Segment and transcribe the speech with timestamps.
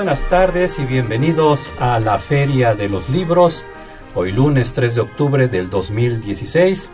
[0.00, 3.66] Buenas tardes y bienvenidos a la Feria de los Libros,
[4.14, 6.88] hoy lunes 3 de octubre del 2016.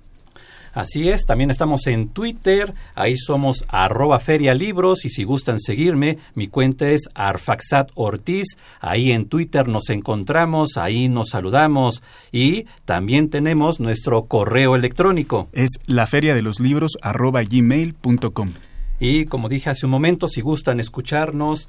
[0.73, 6.49] Así es, también estamos en Twitter, ahí somos arroba ferialibros y si gustan seguirme, mi
[6.49, 13.81] cuenta es arfaxat ortiz, ahí en Twitter nos encontramos, ahí nos saludamos y también tenemos
[13.81, 15.49] nuestro correo electrónico.
[15.53, 18.53] Es la feria de los libros arroba gmail.com.
[19.01, 21.69] Y como dije hace un momento, si gustan escucharnos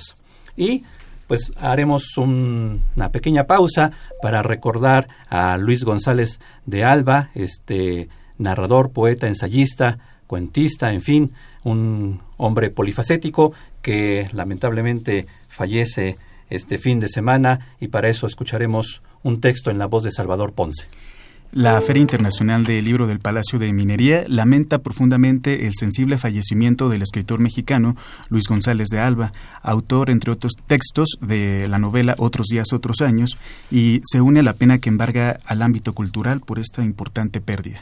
[0.57, 0.85] Y
[1.27, 8.91] pues haremos un- una pequeña pausa para recordar a Luis González de Alba, este narrador,
[8.91, 13.53] poeta, ensayista, cuentista, en fin, un hombre polifacético
[13.83, 16.17] que lamentablemente fallece
[16.49, 20.53] este fin de semana y para eso escucharemos un texto en la voz de Salvador
[20.53, 20.87] Ponce.
[21.53, 27.03] La Feria Internacional del Libro del Palacio de Minería lamenta profundamente el sensible fallecimiento del
[27.03, 27.97] escritor mexicano
[28.29, 33.37] Luis González de Alba, autor, entre otros textos, de la novela Otros días, otros años,
[33.69, 37.81] y se une a la pena que embarga al ámbito cultural por esta importante pérdida.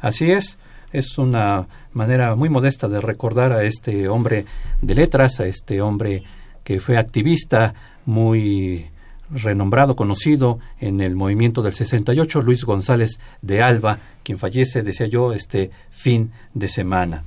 [0.00, 0.58] Así es,
[0.90, 4.44] es una manera muy modesta de recordar a este hombre
[4.80, 6.24] de letras, a este hombre
[6.64, 7.74] que fue activista
[8.06, 8.86] muy
[9.32, 15.32] renombrado, conocido en el movimiento del 68, Luis González de Alba, quien fallece, decía yo,
[15.32, 17.24] este fin de semana.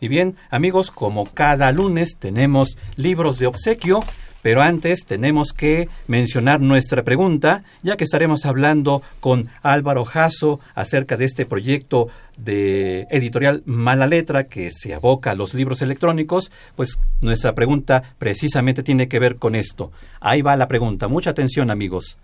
[0.00, 4.02] Y bien, amigos, como cada lunes tenemos libros de obsequio,
[4.42, 11.16] pero antes tenemos que mencionar nuestra pregunta, ya que estaremos hablando con Álvaro Jasso acerca
[11.16, 16.98] de este proyecto de editorial Mala Letra que se aboca a los libros electrónicos, pues
[17.20, 19.92] nuestra pregunta precisamente tiene que ver con esto.
[20.20, 21.06] Ahí va la pregunta.
[21.06, 22.18] Mucha atención, amigos.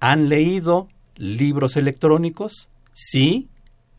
[0.00, 2.68] ¿Han leído libros electrónicos?
[2.92, 3.48] Sí,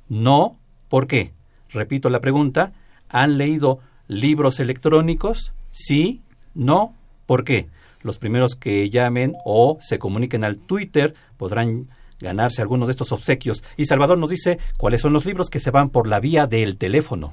[0.10, 0.58] no,
[0.90, 1.32] ¿por qué?
[1.70, 2.74] Repito la pregunta.
[3.10, 5.54] ¿Han leído libros electrónicos?
[5.72, 6.22] Sí,
[6.54, 6.94] no,
[7.28, 7.68] ¿por qué?
[8.02, 11.88] Los primeros que llamen o se comuniquen al Twitter podrán
[12.20, 13.64] ganarse alguno de estos obsequios.
[13.76, 16.78] Y Salvador nos dice cuáles son los libros que se van por la vía del
[16.78, 17.32] teléfono.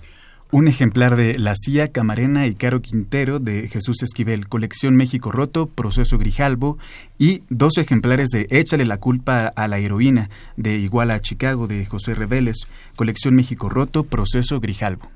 [0.51, 5.67] un ejemplar de La Cia Camarena y Caro Quintero de Jesús Esquivel, colección México Roto,
[5.67, 6.79] Proceso Grijalbo,
[7.19, 11.85] y dos ejemplares de Échale la culpa a la heroína de Iguala a Chicago de
[11.87, 15.09] José Reveles, colección México Roto, Proceso Grijalbo.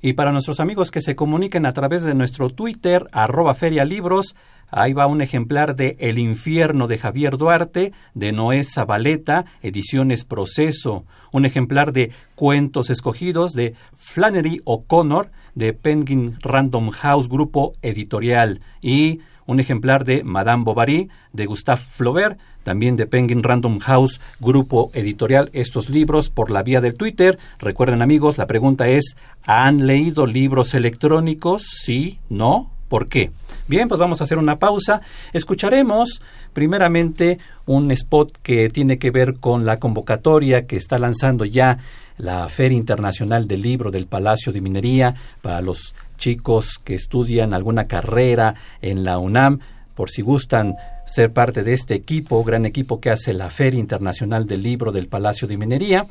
[0.00, 4.34] Y para nuestros amigos que se comuniquen a través de nuestro Twitter, arroba ferialibros,
[4.70, 11.04] Ahí va un ejemplar de El infierno de Javier Duarte, de Noé Zabaleta, Ediciones Proceso.
[11.32, 18.60] Un ejemplar de Cuentos Escogidos de Flannery O'Connor, de Penguin Random House Grupo Editorial.
[18.82, 24.90] Y un ejemplar de Madame Bovary, de Gustave Flaubert, también de Penguin Random House Grupo
[24.92, 25.50] Editorial.
[25.52, 27.38] Estos libros por la vía del Twitter.
[27.58, 31.62] Recuerden amigos, la pregunta es, ¿han leído libros electrónicos?
[31.84, 33.30] Sí, no, ¿por qué?
[33.68, 35.00] Bien, pues vamos a hacer una pausa.
[35.32, 36.20] Escucharemos
[36.52, 41.78] primeramente un spot que tiene que ver con la convocatoria que está lanzando ya
[42.18, 47.86] la Feria Internacional del Libro del Palacio de Minería para los chicos que estudian alguna
[47.86, 49.60] carrera en la UNAM,
[49.94, 50.74] por si gustan
[51.06, 55.08] ser parte de este equipo, gran equipo que hace la Feria Internacional del Libro del
[55.08, 56.06] Palacio de Minería.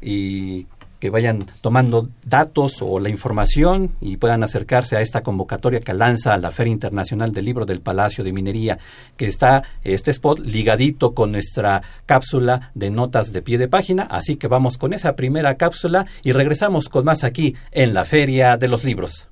[0.00, 0.66] Y
[1.02, 6.36] que vayan tomando datos o la información y puedan acercarse a esta convocatoria que lanza
[6.36, 8.78] la Feria Internacional del Libro del Palacio de Minería,
[9.16, 14.04] que está este spot ligadito con nuestra cápsula de notas de pie de página.
[14.04, 18.56] Así que vamos con esa primera cápsula y regresamos con más aquí en la Feria
[18.56, 19.26] de los Libros.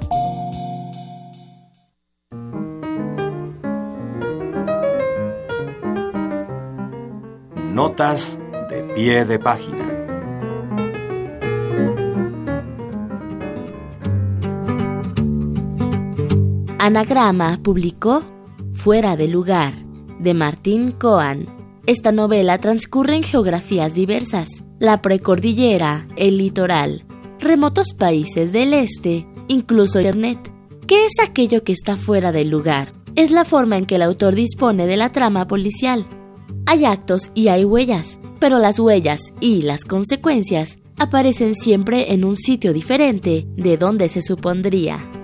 [7.74, 8.38] Notas
[8.70, 9.81] de pie de página.
[16.84, 18.24] Anagrama publicó
[18.74, 19.72] Fuera de lugar,
[20.20, 21.46] de Martín Coan.
[21.86, 27.04] Esta novela transcurre en geografías diversas, la precordillera, el litoral,
[27.40, 30.52] remotos países del este, incluso Internet.
[30.88, 32.94] ¿Qué es aquello que está fuera del lugar?
[33.16, 36.08] Es la forma en que el autor dispone de la trama policial.
[36.66, 42.38] Hay actos y hay huellas, pero las huellas y las consecuencias aparecen siempre en un
[42.38, 45.21] sitio diferente de donde se supondría.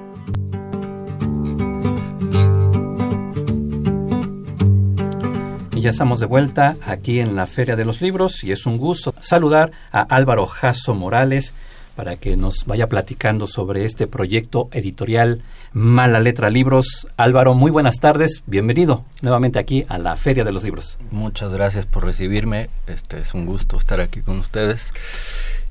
[5.77, 8.79] Y ya estamos de vuelta aquí en la Feria de los Libros y es un
[8.79, 11.53] gusto saludar a Álvaro Jasso Morales
[11.95, 15.44] para que nos vaya platicando sobre este proyecto editorial
[15.74, 17.07] Mala Letra Libros.
[17.15, 20.97] Álvaro, muy buenas tardes, bienvenido nuevamente aquí a la Feria de los Libros.
[21.12, 24.94] Muchas gracias por recibirme, este es un gusto estar aquí con ustedes.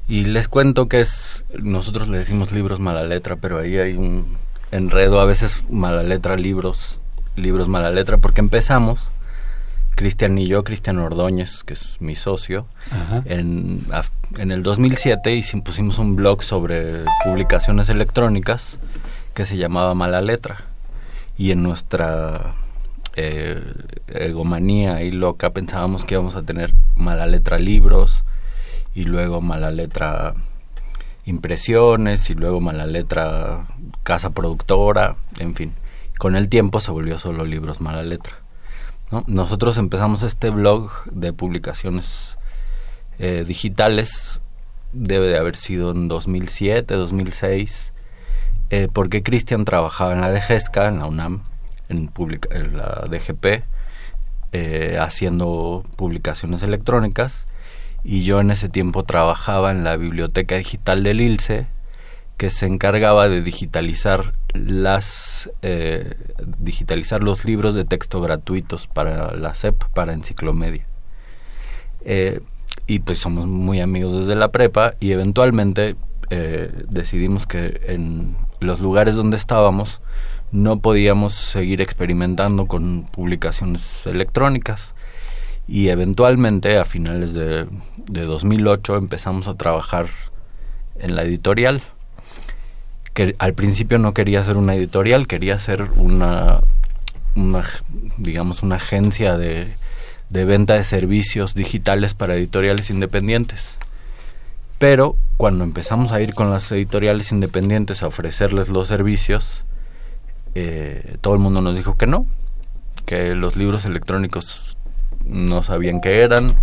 [0.06, 4.36] Y les cuento que es, nosotros le decimos libros mala letra, pero ahí hay un
[4.70, 7.00] enredo, a veces mala letra libros,
[7.34, 9.10] libros mala letra, porque empezamos
[9.96, 12.66] Cristian y yo, Cristian Ordóñez, que es mi socio,
[13.24, 13.80] en,
[14.36, 18.78] en, el 2007 y pusimos un blog sobre publicaciones electrónicas
[19.32, 20.64] que se llamaba Mala Letra.
[21.38, 22.54] Y en nuestra
[23.16, 23.62] eh,
[24.08, 28.22] egomanía y loca pensábamos que íbamos a tener Mala Letra libros
[28.94, 30.34] y luego Mala Letra
[31.24, 33.66] impresiones y luego Mala Letra
[34.02, 35.72] casa productora, en fin.
[36.18, 38.45] Con el tiempo se volvió solo libros Mala Letra.
[39.26, 42.36] Nosotros empezamos este blog de publicaciones
[43.20, 44.40] eh, digitales,
[44.92, 47.92] debe de haber sido en 2007, 2006,
[48.70, 51.44] eh, porque Cristian trabajaba en la DGESCA, en la UNAM,
[51.88, 52.10] en,
[52.76, 53.62] la DGP,
[54.50, 57.46] eh, haciendo publicaciones electrónicas,
[58.02, 61.68] y yo en ese tiempo trabajaba en la biblioteca digital del ILSE,
[62.36, 66.14] que se encargaba de digitalizar las eh,
[66.58, 70.86] digitalizar los libros de texto gratuitos para la SEP para enciclomedia.
[72.04, 72.40] Eh,
[72.86, 75.96] y pues somos muy amigos desde la prepa y eventualmente
[76.30, 80.00] eh, decidimos que en los lugares donde estábamos
[80.52, 84.94] no podíamos seguir experimentando con publicaciones electrónicas.
[85.68, 87.66] Y eventualmente a finales de,
[87.96, 90.06] de 2008 empezamos a trabajar
[90.94, 91.82] en la editorial
[93.16, 96.60] que al principio no quería ser una editorial, quería ser una,
[98.18, 99.66] digamos, una agencia de,
[100.28, 103.78] venta de servicios digitales para editoriales independientes.
[104.78, 109.64] Pero cuando empezamos a ir con las editoriales independientes a ofrecerles los servicios,
[110.54, 112.26] eh, todo el mundo nos dijo que no,
[113.06, 114.76] que los libros electrónicos
[115.24, 116.54] no sabían qué eran,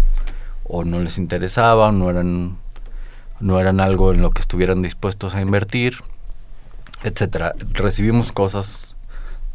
[0.65, 2.57] o no les interesaba, o no eran,
[3.39, 5.95] no eran algo en lo que estuvieran dispuestos a invertir,
[7.03, 7.53] etcétera.
[7.73, 8.95] Recibimos cosas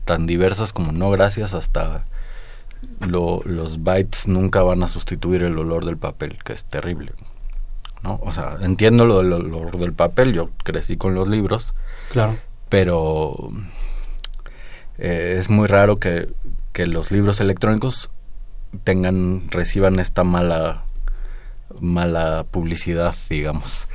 [0.05, 2.05] tan diversas como no gracias hasta
[3.01, 7.13] los bytes nunca van a sustituir el olor del papel, que es terrible.
[8.03, 8.21] ¿no?
[8.23, 11.75] O sea, entiendo lo del olor del papel, yo crecí con los libros.
[12.11, 12.37] Claro.
[12.69, 13.49] Pero
[14.99, 16.29] eh, es muy raro que,
[16.73, 18.11] que los libros electrónicos
[18.85, 20.85] tengan, reciban esta mala,
[21.81, 23.89] mala publicidad, digamos.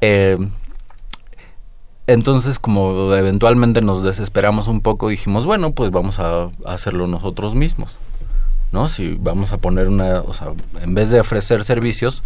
[0.00, 0.38] Eh,
[2.08, 7.96] entonces, como eventualmente nos desesperamos un poco, dijimos, bueno, pues vamos a hacerlo nosotros mismos.
[8.72, 8.88] ¿no?
[8.88, 10.48] Si vamos a poner una, o sea,
[10.80, 12.22] en vez de ofrecer servicios,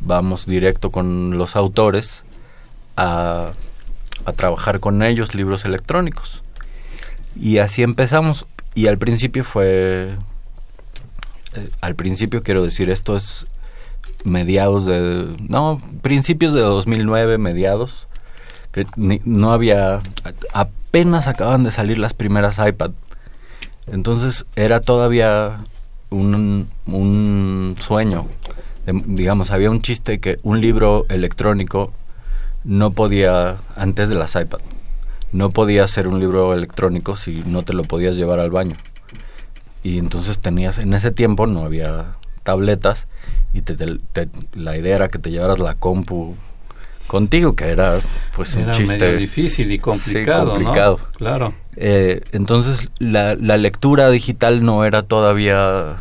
[0.00, 2.24] vamos directo con los autores
[2.96, 3.52] a,
[4.24, 6.42] a trabajar con ellos libros electrónicos.
[7.38, 8.46] Y así empezamos.
[8.74, 10.10] Y al principio fue,
[11.54, 13.46] eh, al principio quiero decir, esto es
[14.24, 18.06] mediados de, no, principios de 2009, mediados,
[18.72, 18.86] que
[19.24, 20.00] no había,
[20.52, 22.92] apenas acaban de salir las primeras iPad.
[23.86, 25.58] Entonces era todavía
[26.10, 28.26] un, un sueño.
[28.86, 31.92] digamos, había un chiste que un libro electrónico
[32.64, 34.60] no podía, antes de las iPad,
[35.32, 38.76] no podía ser un libro electrónico si no te lo podías llevar al baño.
[39.82, 43.06] Y entonces tenías, en ese tiempo no había tabletas
[43.52, 43.98] y te,
[44.54, 46.36] la idea era que te llevaras la compu
[47.10, 47.98] contigo, que era
[48.36, 51.00] pues un chiste medio difícil y complicado, complicado.
[51.16, 51.52] Claro.
[51.74, 55.96] Eh, entonces la, la lectura digital no era todavía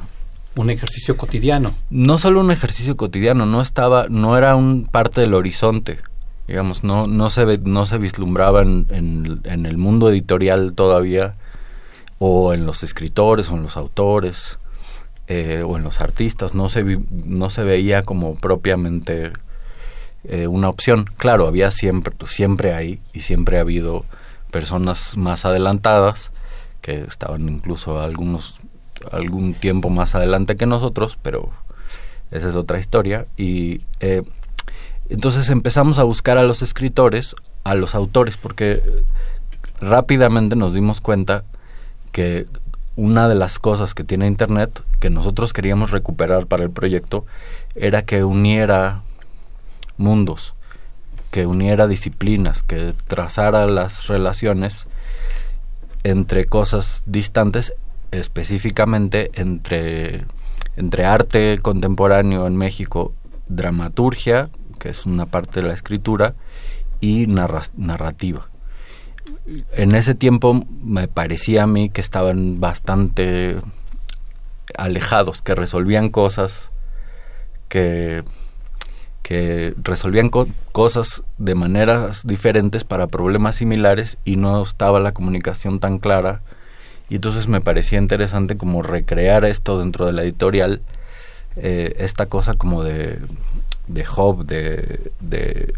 [0.56, 1.74] un ejercicio cotidiano.
[1.90, 5.98] No solo un ejercicio cotidiano, no estaba, no era un parte del horizonte,
[6.48, 8.86] digamos, no, no se no se vislumbraba en,
[9.46, 11.34] en, el mundo editorial todavía,
[12.20, 14.60] o en los escritores, o en los autores,
[15.28, 19.32] eh, o en los artistas, no se no se veía como propiamente
[20.24, 21.06] eh, una opción.
[21.18, 24.06] Claro, había siempre, siempre ahí, y siempre ha habido
[24.52, 26.32] personas más adelantadas
[26.82, 28.60] que estaban incluso algunos
[29.12, 31.50] algún tiempo más adelante que nosotros, pero
[32.32, 33.28] esa es otra historia.
[33.38, 34.24] Y eh,
[35.10, 38.82] entonces empezamos a buscar a los escritores, a los autores, porque
[39.82, 41.44] rápidamente nos dimos cuenta
[42.12, 42.46] que
[42.96, 47.26] una de las cosas que tiene Internet, que nosotros queríamos recuperar para el proyecto,
[47.76, 49.04] era que uniera
[50.00, 50.56] mundos
[51.32, 54.88] que uniera disciplinas, que trazara las relaciones
[56.04, 57.74] entre cosas distantes,
[58.12, 60.26] específicamente entre,
[60.76, 63.14] entre arte contemporáneo en México,
[63.48, 66.34] dramaturgia, que es una parte de la escritura,
[67.02, 68.50] y narrativa.
[69.74, 73.58] En ese tiempo me parecía a mí que estaban bastante
[74.78, 76.72] alejados, que resolvían cosas
[77.68, 78.24] que
[79.30, 80.32] que resolvían
[80.72, 86.42] cosas de maneras diferentes para problemas similares y no estaba la comunicación tan clara.
[87.10, 90.82] Y entonces me parecía interesante como recrear esto dentro de la editorial,
[91.58, 93.20] eh, esta cosa como de,
[93.86, 95.76] de hub, de, de,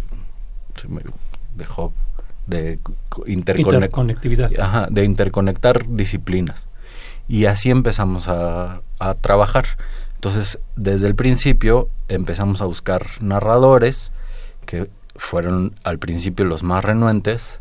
[2.47, 2.79] de
[3.27, 4.49] interconectividad.
[4.61, 6.69] Ajá, de interconectar disciplinas.
[7.27, 9.65] Y así empezamos a, a trabajar.
[10.23, 14.11] Entonces, desde el principio empezamos a buscar narradores
[14.67, 17.59] que fueron al principio los más renuentes,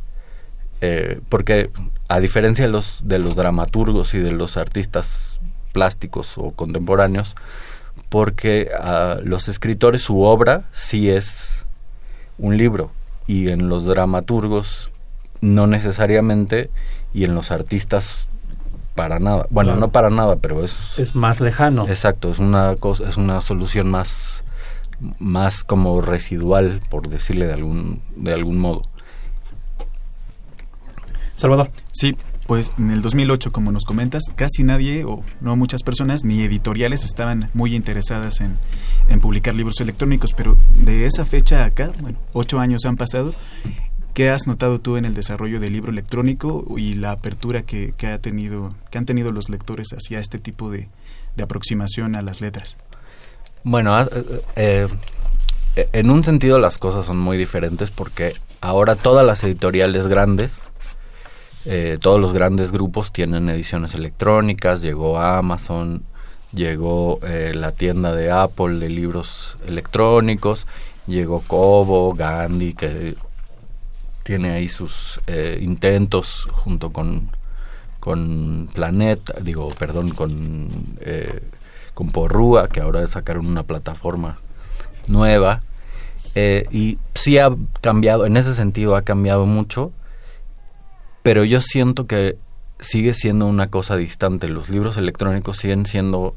[0.82, 1.70] eh, porque
[2.08, 5.40] a diferencia de los, de los dramaturgos y de los artistas
[5.72, 7.34] plásticos o contemporáneos,
[8.10, 11.64] porque a los escritores su obra sí es
[12.36, 12.92] un libro
[13.26, 14.92] y en los dramaturgos
[15.40, 16.68] no necesariamente
[17.14, 18.29] y en los artistas
[19.00, 19.46] para nada.
[19.48, 21.88] Bueno, no para nada, pero es es más lejano.
[21.88, 24.44] Exacto, es una cosa, es una solución más
[25.18, 28.82] más como residual, por decirle de algún de algún modo.
[31.34, 31.70] Salvador.
[31.92, 32.14] Sí,
[32.46, 37.02] pues en el 2008, como nos comentas, casi nadie o no muchas personas ni editoriales
[37.02, 38.58] estaban muy interesadas en,
[39.08, 43.32] en publicar libros electrónicos, pero de esa fecha acá, bueno, ocho años han pasado
[44.14, 48.18] ¿Qué has notado tú en el desarrollo del libro electrónico y la apertura que, ha
[48.18, 50.88] tenido, que han tenido los lectores hacia este tipo de,
[51.40, 52.76] aproximación a las letras?
[53.62, 54.06] Bueno, ah,
[54.56, 54.88] eh,
[55.76, 60.70] eh, en un sentido las cosas son muy diferentes porque ahora todas las editoriales grandes,
[61.64, 66.02] eh, todos los grandes grupos tienen ediciones electrónicas, llegó Amazon,
[66.52, 70.66] llegó la tienda de Apple de libros electrónicos,
[71.06, 73.14] llegó Cobo, Gandhi, que
[74.22, 77.30] tiene ahí sus eh, intentos junto con,
[77.98, 80.68] con Planeta, digo, perdón, con,
[81.00, 81.42] eh,
[81.94, 84.38] con Porrúa, que ahora sacaron una plataforma
[85.08, 85.62] nueva.
[86.34, 87.50] Eh, y sí ha
[87.80, 89.92] cambiado, en ese sentido ha cambiado mucho,
[91.22, 92.36] pero yo siento que
[92.78, 94.48] sigue siendo una cosa distante.
[94.48, 96.34] Los libros electrónicos siguen siendo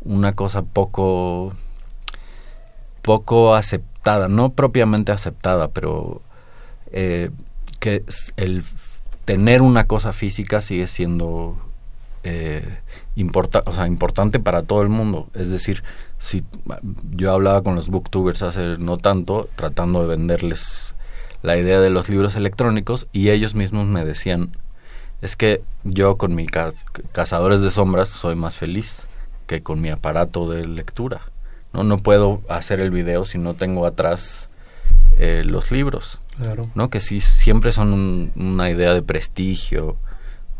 [0.00, 1.54] una cosa poco
[3.02, 6.22] poco aceptada, no propiamente aceptada, pero
[6.92, 7.30] eh,
[7.80, 8.04] que
[8.36, 8.62] el
[9.24, 11.56] tener una cosa física sigue siendo
[12.24, 12.78] eh,
[13.64, 15.28] o sea, importante para todo el mundo.
[15.34, 15.82] Es decir,
[16.18, 16.44] si
[17.10, 20.94] yo hablaba con los booktubers hace no tanto, tratando de venderles
[21.42, 24.56] la idea de los libros electrónicos, y ellos mismos me decían,
[25.20, 29.08] es que yo con mi cazadores de sombras soy más feliz
[29.46, 31.22] que con mi aparato de lectura.
[31.72, 34.50] No, no puedo hacer el video si no tengo atrás
[35.18, 36.18] eh, los libros.
[36.36, 36.68] Claro.
[36.74, 36.90] ¿no?
[36.90, 39.96] Que sí, siempre son una idea de prestigio.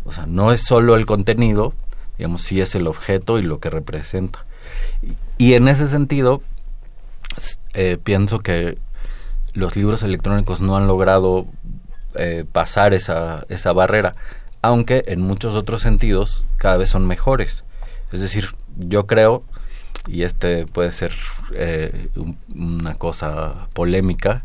[0.05, 1.75] O sea, no es solo el contenido,
[2.19, 4.45] digamos, sí es el objeto y lo que representa.
[5.39, 6.43] Y, en ese sentido,
[7.75, 8.79] eh, pienso que
[9.55, 11.47] los libros electrónicos no han logrado
[12.15, 14.15] eh, pasar esa, esa barrera
[14.63, 17.65] aunque en muchos otros sentidos cada vez son mejores.
[18.13, 19.43] Es decir, yo creo,
[20.07, 21.13] y este puede ser
[21.55, 22.09] eh,
[22.55, 24.45] una cosa polémica,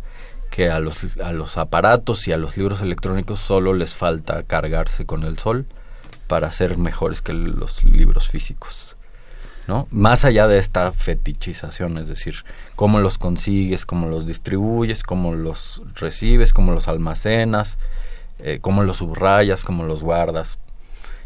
[0.49, 5.05] que a los, a los aparatos y a los libros electrónicos solo les falta cargarse
[5.05, 5.65] con el sol
[6.27, 8.97] para ser mejores que los libros físicos.
[9.67, 9.87] ¿no?
[9.91, 12.45] Más allá de esta fetichización, es decir,
[12.75, 17.77] cómo los consigues, cómo los distribuyes, cómo los recibes, cómo los almacenas,
[18.39, 20.57] eh, cómo los subrayas, cómo los guardas.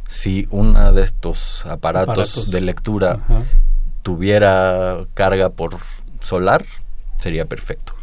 [0.10, 3.20] Si uno de estos aparatos, de lectura
[4.02, 5.78] tuviera carga por
[6.20, 6.66] solar,
[7.18, 7.94] sería perfecto.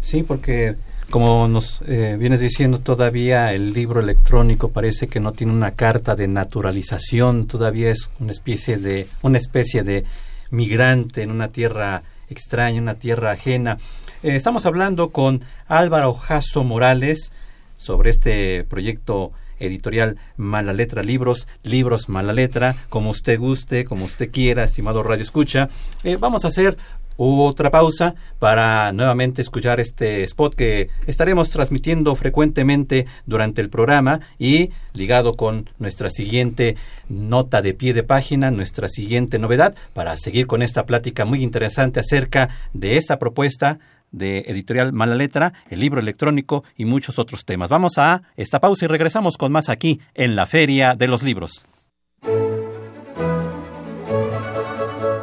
[0.00, 0.76] Sí, porque
[1.10, 6.14] como nos eh, vienes diciendo, todavía el libro electrónico parece que no tiene una carta
[6.14, 10.04] de naturalización, todavía es una especie de una especie de
[10.50, 13.78] migrante en una tierra extraña, una tierra ajena.
[14.22, 17.32] Eh, estamos hablando con Álvaro Jasso Morales,
[17.76, 24.30] sobre este proyecto editorial Mala Letra Libros, Libros Mala Letra, como usted guste, como usted
[24.30, 25.68] quiera, estimado Radio Escucha.
[26.02, 26.76] Eh, vamos a hacer
[27.22, 34.70] otra pausa para nuevamente escuchar este spot que estaremos transmitiendo frecuentemente durante el programa y
[34.94, 36.76] ligado con nuestra siguiente
[37.10, 42.00] nota de pie de página, nuestra siguiente novedad, para seguir con esta plática muy interesante
[42.00, 43.78] acerca de esta propuesta
[44.12, 47.70] de Editorial Mala Letra, el libro electrónico y muchos otros temas.
[47.70, 51.64] Vamos a esta pausa y regresamos con más aquí en la Feria de los Libros.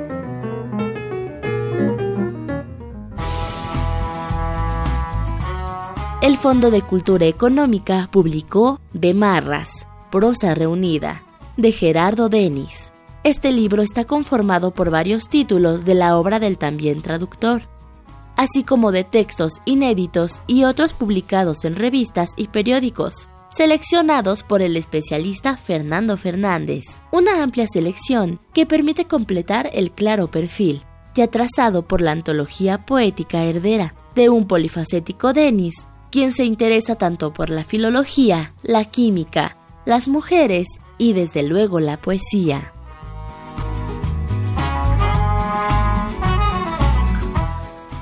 [6.22, 11.24] El Fondo de Cultura Económica publicó De Marras, prosa reunida,
[11.62, 12.92] de Gerardo Denis.
[13.22, 17.68] Este libro está conformado por varios títulos de la obra del también traductor,
[18.36, 24.76] así como de textos inéditos y otros publicados en revistas y periódicos, seleccionados por el
[24.76, 27.00] especialista Fernando Fernández.
[27.12, 30.82] Una amplia selección que permite completar el claro perfil,
[31.14, 37.32] ya trazado por la antología poética herdera de un polifacético Denis, quien se interesa tanto
[37.32, 40.66] por la filología, la química, las mujeres
[41.02, 42.72] y desde luego la poesía.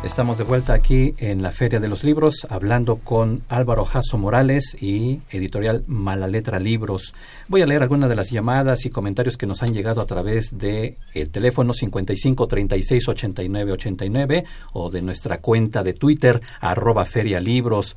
[0.04, 4.76] Estamos de vuelta aquí en la Feria de los Libros hablando con Álvaro Jasso Morales
[4.78, 7.14] y editorial Mala Letra Libros.
[7.48, 10.58] Voy a leer algunas de las llamadas y comentarios que nos han llegado a través
[10.58, 17.40] de el teléfono 55 36 89 89 o de nuestra cuenta de Twitter arroba Feria
[17.40, 17.96] Libros.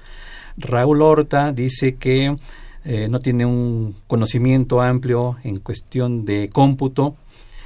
[0.56, 2.38] Raúl Horta dice que
[2.86, 7.16] eh, no tiene un conocimiento amplio en cuestión de cómputo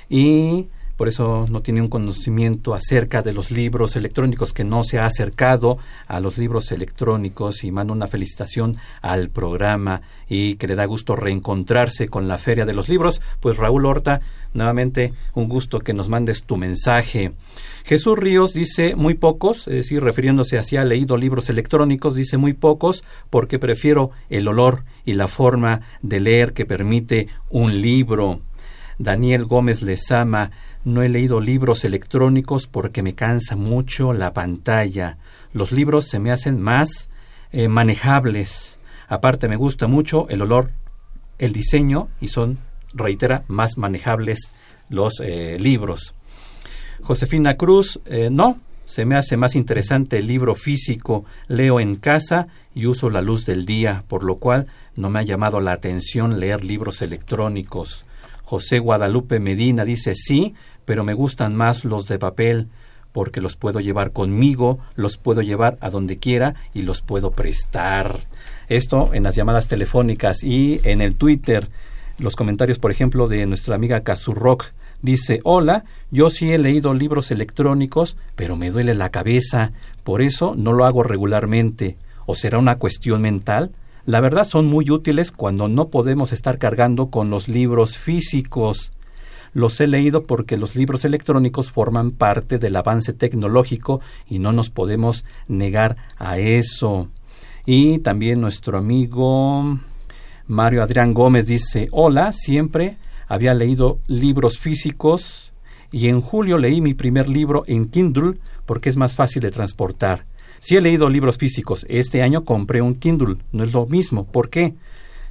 [0.10, 4.98] y por eso no tiene un conocimiento acerca de los libros electrónicos, que no se
[4.98, 10.76] ha acercado a los libros electrónicos y manda una felicitación al programa y que le
[10.76, 13.22] da gusto reencontrarse con la Feria de los Libros.
[13.40, 14.22] Pues Raúl Horta,
[14.54, 17.34] nuevamente un gusto que nos mandes tu mensaje.
[17.86, 22.38] Jesús Ríos dice muy pocos, es decir, refiriéndose a si ha leído libros electrónicos, dice
[22.38, 28.42] muy pocos porque prefiero el olor y la forma de leer que permite un libro.
[29.00, 30.52] Daniel Gómez Lezama
[30.84, 35.18] no he leído libros electrónicos porque me cansa mucho la pantalla.
[35.54, 37.10] Los libros se me hacen más
[37.52, 38.78] eh, manejables.
[39.08, 40.72] Aparte me gusta mucho el olor,
[41.40, 42.60] el diseño y son,
[42.94, 44.52] reitera, más manejables
[44.90, 46.14] los eh, libros.
[47.04, 52.48] Josefina Cruz, eh, no, se me hace más interesante el libro físico, leo en casa
[52.74, 56.40] y uso la luz del día, por lo cual no me ha llamado la atención
[56.40, 58.06] leer libros electrónicos.
[58.48, 60.56] José Guadalupe Medina dice sí,
[60.86, 62.70] pero me gustan más los de papel
[63.12, 68.22] porque los puedo llevar conmigo, los puedo llevar a donde quiera y los puedo prestar.
[68.70, 71.68] Esto en las llamadas telefónicas y en el Twitter.
[72.20, 77.32] Los comentarios, por ejemplo, de nuestra amiga Kazurrock dice, hola, yo sí he leído libros
[77.32, 79.74] electrónicos, pero me duele la cabeza,
[80.06, 81.98] por eso no lo hago regularmente.
[82.26, 83.72] ¿O será una cuestión mental?
[84.08, 88.94] La verdad son muy útiles cuando no podemos estar cargando con los libros físicos.
[89.52, 94.70] Los he leído porque los libros electrónicos forman parte del avance tecnológico y no nos
[94.70, 97.10] podemos negar a eso.
[97.66, 99.78] Y también nuestro amigo
[100.48, 102.96] Mario Adrián Gómez dice, hola, siempre
[103.28, 105.52] había leído libros físicos
[105.92, 110.24] y en julio leí mi primer libro en Kindle porque es más fácil de transportar.
[110.60, 111.86] Sí he leído libros físicos.
[111.90, 113.38] Este año compré un Kindle.
[113.52, 114.26] No es lo mismo.
[114.26, 114.76] ¿Por qué?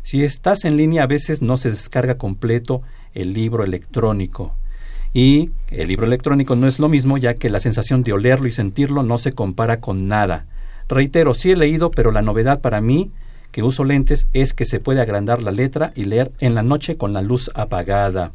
[0.03, 4.55] Si estás en línea a veces no se descarga completo el libro electrónico.
[5.13, 8.53] Y el libro electrónico no es lo mismo ya que la sensación de olerlo y
[8.53, 10.47] sentirlo no se compara con nada.
[10.89, 13.11] Reitero, sí he leído, pero la novedad para mí,
[13.51, 16.97] que uso lentes, es que se puede agrandar la letra y leer en la noche
[16.97, 18.33] con la luz apagada.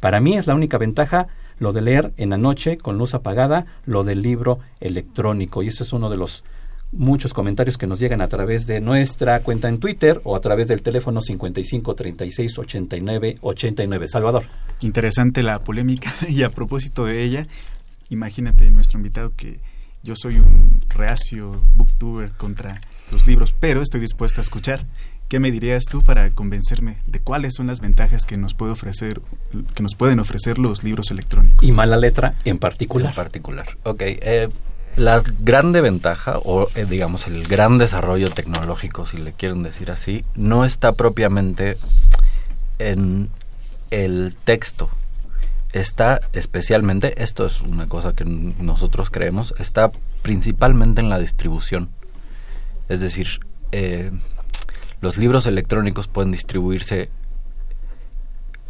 [0.00, 1.28] Para mí es la única ventaja
[1.58, 5.62] lo de leer en la noche con luz apagada, lo del libro electrónico.
[5.62, 6.44] Y eso es uno de los
[6.92, 10.68] muchos comentarios que nos llegan a través de nuestra cuenta en Twitter o a través
[10.68, 14.08] del teléfono 55 36 89 89.
[14.08, 14.44] Salvador.
[14.80, 17.46] Interesante la polémica y a propósito de ella,
[18.10, 19.60] imagínate nuestro invitado que
[20.02, 24.84] yo soy un reacio booktuber contra los libros, pero estoy dispuesto a escuchar.
[25.32, 29.22] ¿Qué me dirías tú para convencerme de cuáles son las ventajas que nos puede ofrecer,
[29.74, 31.66] que nos pueden ofrecer los libros electrónicos?
[31.66, 33.12] Y mala letra en particular.
[33.12, 33.78] En particular.
[33.84, 34.02] Ok.
[34.02, 34.50] Eh,
[34.96, 40.22] la grande ventaja, o eh, digamos el gran desarrollo tecnológico, si le quieren decir así,
[40.34, 41.78] no está propiamente
[42.78, 43.30] en
[43.90, 44.90] el texto.
[45.72, 51.88] Está especialmente, esto es una cosa que nosotros creemos, está principalmente en la distribución.
[52.90, 53.40] Es decir,
[53.74, 54.10] eh,
[55.02, 57.10] los libros electrónicos pueden distribuirse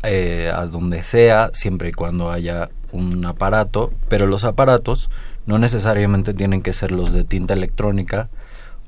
[0.02, 5.10] eh, a donde sea, siempre y cuando haya un aparato, pero los aparatos
[5.46, 8.28] no necesariamente tienen que ser los de tinta electrónica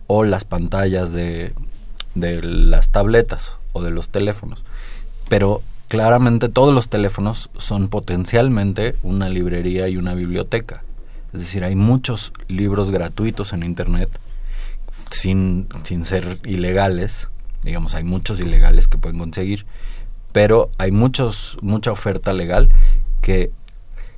[0.07, 1.52] o las pantallas de,
[2.14, 4.64] de las tabletas o de los teléfonos.
[5.28, 10.83] Pero claramente todos los teléfonos son potencialmente una librería y una biblioteca.
[11.33, 14.09] Es decir, hay muchos libros gratuitos en Internet
[15.11, 17.28] sin, sin ser ilegales.
[17.64, 19.66] Digamos, hay muchos ilegales que pueden conseguir.
[20.33, 22.68] Pero hay muchos, mucha oferta legal
[23.22, 23.50] que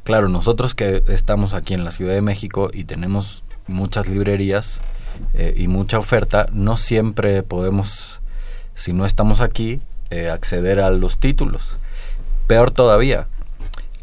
[0.06, 4.80] Claro, nosotros que estamos aquí en la Ciudad de México y tenemos muchas librerías
[5.34, 8.20] eh, y mucha oferta, no siempre podemos,
[8.76, 9.80] si no estamos aquí,
[10.10, 11.80] eh, acceder a los títulos.
[12.46, 13.26] Peor todavía,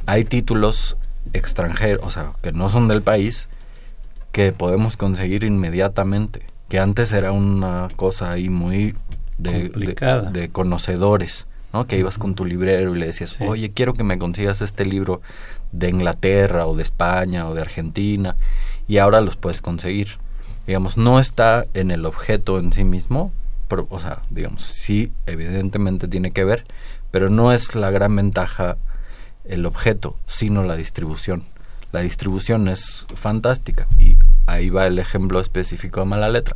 [0.05, 0.97] hay títulos
[1.31, 3.47] extranjeros, o sea, que no son del país,
[4.33, 8.93] que podemos conseguir inmediatamente, que antes era una cosa ahí muy
[9.37, 9.69] de,
[10.31, 11.47] de conocedores.
[11.73, 11.87] ¿no?
[11.87, 15.21] Que ibas con tu librero y le decías, oye, quiero que me consigas este libro
[15.71, 18.35] de Inglaterra o de España o de Argentina
[18.87, 20.19] y ahora los puedes conseguir.
[20.67, 23.33] Digamos, no está en el objeto en sí mismo,
[23.67, 26.63] pero, o sea, digamos, sí, evidentemente tiene que ver,
[27.11, 28.77] pero no es la gran ventaja
[29.45, 31.43] el objeto, sino la distribución.
[31.91, 34.17] La distribución es fantástica y
[34.47, 36.55] ahí va el ejemplo específico de mala letra.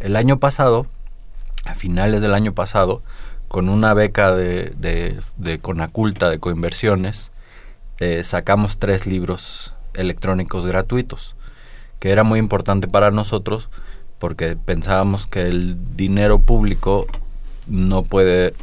[0.00, 0.86] El año pasado,
[1.64, 3.02] a finales del año pasado,
[3.48, 7.32] con una beca de, de, de Conaculta de Coinversiones,
[7.98, 11.36] eh, sacamos tres libros electrónicos gratuitos,
[11.98, 13.68] que era muy importante para nosotros
[14.18, 17.06] porque pensábamos que el dinero público
[17.66, 18.54] no puede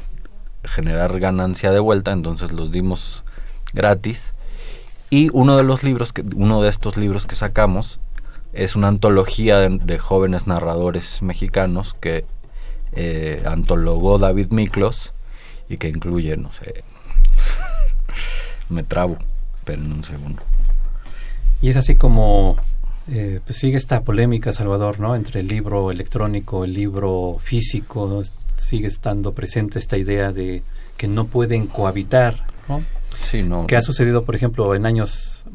[0.63, 3.25] generar ganancia de vuelta, entonces los dimos
[3.73, 4.33] gratis.
[5.09, 7.99] Y uno de los libros, que, uno de estos libros que sacamos
[8.53, 12.25] es una antología de, jóvenes narradores mexicanos que
[12.93, 15.13] eh, antologó David Miklos
[15.67, 16.83] y que incluye, no sé,
[18.69, 19.17] me trabo,
[19.63, 20.41] pero en un segundo.
[21.61, 22.55] Y es así como
[23.11, 25.15] eh, pues sigue esta polémica, Salvador, ¿no?
[25.15, 28.21] Entre el libro electrónico, el libro físico,
[28.55, 30.61] sigue estando presente esta idea de
[30.95, 32.81] que no pueden cohabitar, ¿no?
[33.21, 33.65] Sí, no.
[33.67, 35.45] Que ha sucedido, por ejemplo, en años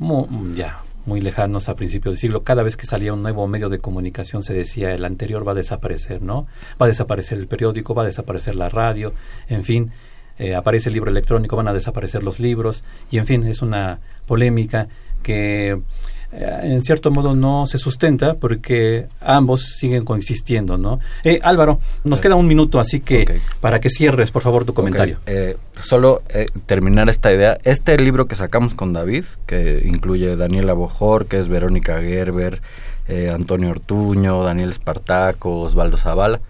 [0.57, 3.79] ya muy lejanos a principios del siglo, cada vez que salía un nuevo medio de
[3.79, 6.47] comunicación se decía el anterior va a desaparecer, ¿no?
[6.81, 9.13] Va a desaparecer el periódico, va a desaparecer la radio,
[9.49, 9.91] en fin,
[10.39, 14.01] eh, aparece el libro electrónico, van a desaparecer los libros, y en fin, es una
[14.27, 14.89] polémica
[15.25, 15.81] que
[16.37, 20.99] eh, en cierto modo no se sustenta porque ambos siguen coexistiendo, ¿no?
[21.23, 25.19] Eh, Álvaro, nos queda un minuto, así que para que cierres, por favor, tu comentario.
[25.27, 26.23] Eh, solo
[26.67, 27.59] terminar esta idea.
[27.65, 32.61] Este libro que sacamos con David, que incluye Daniela Bojor, que es Verónica Gerber,
[33.33, 36.41] Antonio Ortuño, Daniel Espartaco, Osvaldo Zavala,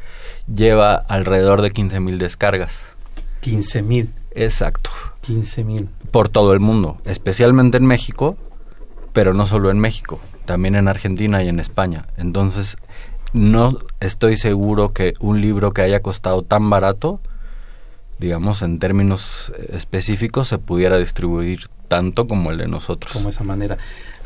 [0.52, 2.72] lleva alrededor de 15.000 descargas.
[3.42, 4.08] 15.000.
[4.34, 4.90] Exacto.
[5.26, 5.88] 15.000.
[6.10, 8.37] Por todo el mundo, especialmente en México,
[9.14, 12.05] pero no solo en México, también en Argentina y en España.
[12.18, 12.77] Entonces,
[13.33, 17.20] no estoy seguro que un libro que haya costado tan barato,
[18.18, 23.12] digamos en términos específicos, se pudiera distribuir tanto como el de nosotros.
[23.12, 23.79] Como esa manera.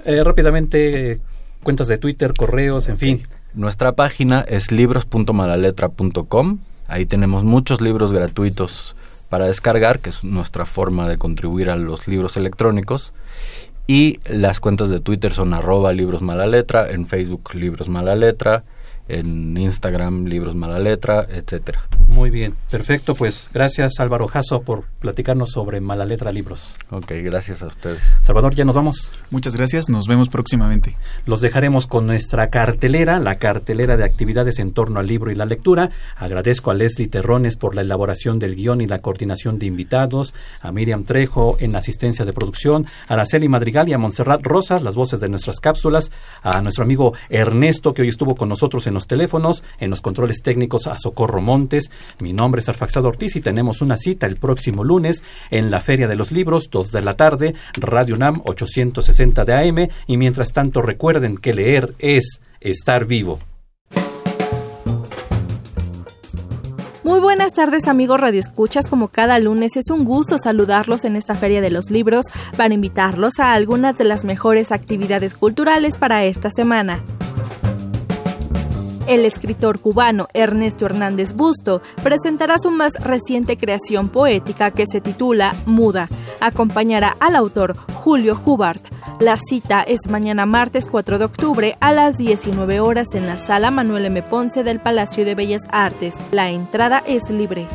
[0.05, 1.20] Eh, rápidamente,
[1.62, 3.22] cuentas de Twitter, correos, en fin.
[3.53, 6.59] Nuestra página es libros.malaletra.com.
[6.87, 8.96] Ahí tenemos muchos libros gratuitos
[9.29, 13.12] para descargar, que es nuestra forma de contribuir a los libros electrónicos.
[13.90, 18.64] Y las cuentas de Twitter son arroba libros mala letra, en Facebook libros mala letra,
[19.08, 21.82] en Instagram Libros Mala Letra, etcétera.
[22.08, 23.14] Muy bien, perfecto.
[23.14, 26.76] Pues gracias Álvaro Jasso por platicarnos sobre Mala Letra Libros.
[26.90, 28.02] Ok, gracias a ustedes.
[28.20, 29.10] Salvador, ya nos vamos.
[29.30, 30.96] Muchas gracias, nos vemos próximamente.
[31.26, 35.46] Los dejaremos con nuestra cartelera, la cartelera de actividades en torno al libro y la
[35.46, 35.90] lectura.
[36.16, 40.72] Agradezco a Leslie Terrones por la elaboración del guion y la coordinación de invitados, a
[40.72, 45.20] Miriam Trejo en asistencia de producción, a Araceli Madrigal y a Montserrat Rosas, las voces
[45.20, 46.10] de nuestras cápsulas,
[46.42, 50.42] a nuestro amigo Ernesto que hoy estuvo con nosotros en los teléfonos, en los controles
[50.42, 51.92] técnicos a Socorro Montes.
[52.18, 56.08] Mi nombre es Arfaxado Ortiz y tenemos una cita el próximo lunes en la Feria
[56.08, 59.88] de los Libros, 2 de la tarde, Radio NAM 860 de AM.
[60.08, 63.38] Y mientras tanto, recuerden que leer es estar vivo.
[67.04, 71.37] Muy buenas tardes amigos Radio Escuchas, como cada lunes es un gusto saludarlos en esta
[71.37, 76.50] Feria de los Libros para invitarlos a algunas de las mejores actividades culturales para esta
[76.50, 77.00] semana.
[79.08, 85.56] El escritor cubano Ernesto Hernández Busto presentará su más reciente creación poética que se titula
[85.64, 86.10] Muda.
[86.40, 88.84] Acompañará al autor Julio Hubart.
[89.18, 93.70] La cita es mañana martes 4 de octubre a las 19 horas en la sala
[93.70, 94.22] Manuel M.
[94.24, 96.14] Ponce del Palacio de Bellas Artes.
[96.30, 97.66] La entrada es libre.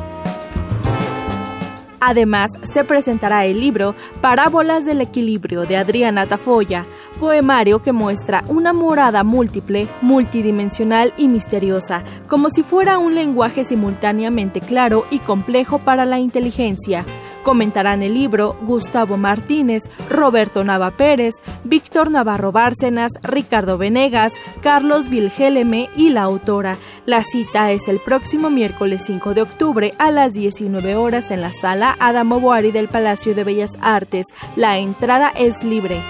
[2.05, 6.85] Además, se presentará el libro Parábolas del Equilibrio de Adriana Tafoya,
[7.19, 14.62] poemario que muestra una morada múltiple, multidimensional y misteriosa, como si fuera un lenguaje simultáneamente
[14.62, 17.06] claro y complejo para la inteligencia.
[17.43, 25.89] Comentarán el libro Gustavo Martínez, Roberto Nava Pérez, Víctor Navarro Bárcenas, Ricardo Venegas, Carlos Vilgeleme
[25.97, 26.78] y la autora.
[27.06, 31.52] La cita es el próximo miércoles 5 de octubre a las 19 horas en la
[31.52, 34.28] sala Adamo Boari del Palacio de Bellas Artes.
[34.56, 36.02] La entrada es libre.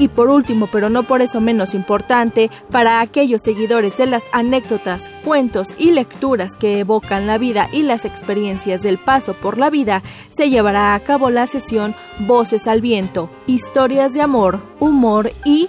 [0.00, 5.10] Y por último, pero no por eso menos importante, para aquellos seguidores de las anécdotas,
[5.26, 10.02] cuentos y lecturas que evocan la vida y las experiencias del paso por la vida,
[10.30, 15.68] se llevará a cabo la sesión Voces al Viento, historias de amor, humor y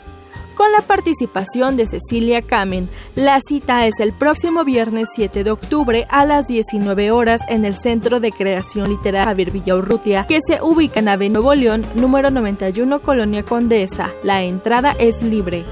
[0.62, 2.88] con la participación de Cecilia Kamen.
[3.16, 7.74] La cita es el próximo viernes 7 de octubre a las 19 horas en el
[7.74, 13.00] Centro de Creación Literaria Javier Villaurrutia, que se ubica en Ave Nuevo León, número 91,
[13.02, 14.12] Colonia Condesa.
[14.22, 15.64] La entrada es libre.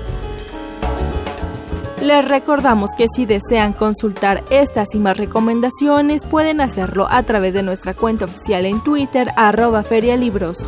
[2.02, 7.62] Les recordamos que si desean consultar estas y más recomendaciones pueden hacerlo a través de
[7.62, 10.68] nuestra cuenta oficial en Twitter arroba ferialibros.